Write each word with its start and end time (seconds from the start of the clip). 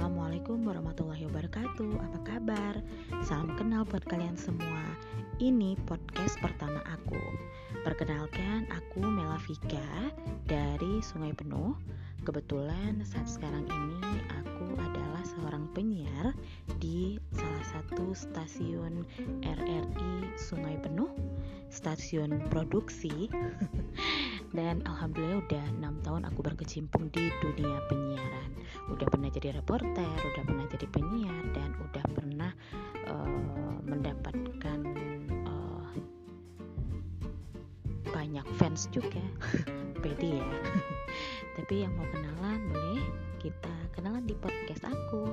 Assalamualaikum 0.00 0.64
warahmatullahi 0.64 1.28
wabarakatuh. 1.28 1.92
Apa 2.00 2.18
kabar? 2.24 2.80
Salam 3.20 3.52
kenal 3.60 3.84
buat 3.84 4.00
kalian 4.08 4.32
semua. 4.32 4.80
Ini 5.36 5.76
podcast 5.84 6.40
pertama 6.40 6.80
aku. 6.88 7.20
Perkenalkan 7.84 8.64
aku 8.72 9.04
Melavika 9.04 10.08
dari 10.48 11.04
Sungai 11.04 11.36
Penuh. 11.36 11.76
Kebetulan 12.24 13.04
saat 13.04 13.28
sekarang 13.28 13.68
ini 13.68 14.24
aku 14.40 14.72
adalah 14.80 15.20
seorang 15.20 15.68
penyiar 15.76 16.32
Di 16.80 17.20
salah 17.36 17.64
satu 17.68 18.16
stasiun 18.16 19.04
RRI 19.44 20.32
Sungai 20.40 20.80
Penuh 20.80 21.12
Stasiun 21.68 22.40
produksi. 22.48 23.28
Dan 24.56 24.80
alhamdulillah 24.88 25.44
udah 25.44 25.66
6 25.76 26.08
tahun 26.08 26.22
aku 26.24 26.40
berkecimpung 26.40 27.12
di 27.12 27.28
dunia 27.44 27.84
penyiaran. 27.92 28.39
Udah 28.90 29.06
pernah 29.06 29.30
jadi 29.30 29.56
reporter, 29.56 30.10
udah 30.18 30.42
pernah 30.44 30.66
jadi 30.66 30.86
penyiar, 30.90 31.44
dan 31.54 31.70
udah 31.78 32.04
pernah 32.12 32.52
uh, 33.06 33.78
mendapatkan 33.86 34.78
uh, 35.46 35.92
banyak 38.10 38.46
fans 38.58 38.90
juga. 38.90 39.22
Pede 40.02 40.42
ya. 40.42 40.50
Tapi 41.56 41.86
yang 41.86 41.92
mau 41.94 42.08
kenalan 42.10 42.60
boleh 42.72 43.04
kita 43.40 43.74
kenalan 43.96 44.24
di 44.28 44.36
podcast 44.36 44.84
aku. 44.84 45.28